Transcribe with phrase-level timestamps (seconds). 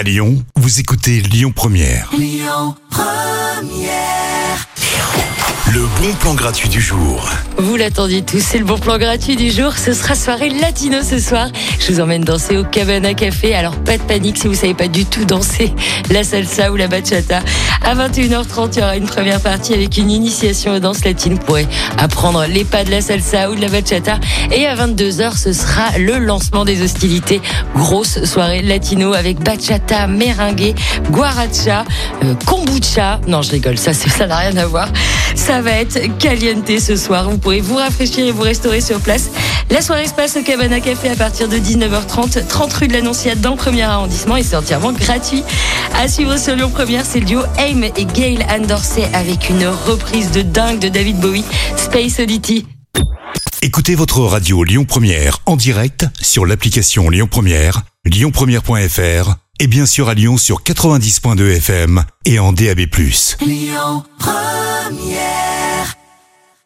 [0.00, 2.10] À Lyon, vous écoutez Lyon Première.
[5.74, 7.28] Le bon plan gratuit du jour.
[7.58, 9.76] Vous l'attendiez tous, c'est le bon plan gratuit du jour.
[9.76, 11.48] Ce sera soirée latino ce soir.
[11.78, 13.54] Je vous emmène danser au Cabana Café.
[13.54, 15.70] Alors pas de panique si vous savez pas du tout danser
[16.08, 17.40] la salsa ou la bachata.
[17.90, 21.40] À 21h30, il y aura une première partie avec une initiation aux danses latines.
[21.40, 21.66] Pourrez
[21.98, 24.20] apprendre les pas de la salsa ou de la bachata.
[24.52, 27.42] Et à 22h, ce sera le lancement des hostilités.
[27.74, 30.72] Grosse soirée latino avec bachata, merengue,
[31.10, 31.84] guaracha,
[32.22, 33.20] euh, kombucha.
[33.26, 34.88] Non, je rigole, ça, ça n'a rien à voir.
[35.34, 37.28] Ça va être caliente ce soir.
[37.28, 39.30] Vous pourrez vous rafraîchir et vous restaurer sur place.
[39.70, 43.40] La soirée se passe au Cabana Café à partir de 19h30, 30 rue de l'Annonciade
[43.40, 45.44] dans le premier arrondissement et c'est entièrement gratuit.
[45.96, 50.30] À suivre sur Lyon Première, c'est le duo Aim et Gail Andorsey avec une reprise
[50.32, 51.44] de dingue de David Bowie,
[51.76, 52.66] Space Oddity.
[53.62, 60.08] Écoutez votre radio Lyon Première en direct sur l'application Lyon Première, lyonpremière.fr et bien sûr
[60.08, 62.80] à Lyon sur 90.2 FM et en DAB+.